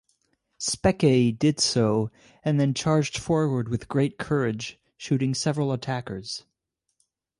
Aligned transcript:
Speke 0.57 1.37
did 1.37 1.59
so 1.59 2.09
and 2.43 2.59
then 2.59 2.73
charged 2.73 3.19
forward 3.19 3.69
with 3.69 3.87
great 3.87 4.17
courage 4.17 4.79
shooting 4.97 5.35
several 5.35 5.71
attackers. 5.71 6.43